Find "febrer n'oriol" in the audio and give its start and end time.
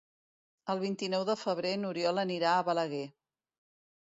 1.41-2.23